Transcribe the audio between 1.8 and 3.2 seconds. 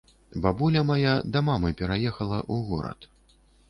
пераехала ў горад.